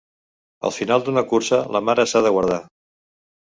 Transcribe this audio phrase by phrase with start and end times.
[0.69, 2.61] Al final d'una cursa, la mare s'ha de guardar.